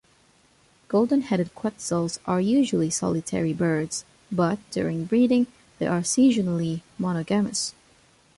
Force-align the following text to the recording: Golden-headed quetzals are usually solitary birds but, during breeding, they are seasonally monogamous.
Golden-headed 0.87 1.53
quetzals 1.53 2.17
are 2.25 2.41
usually 2.41 2.89
solitary 2.89 3.53
birds 3.53 4.03
but, 4.31 4.57
during 4.71 5.05
breeding, 5.05 5.45
they 5.77 5.85
are 5.85 6.01
seasonally 6.01 6.81
monogamous. 6.97 7.75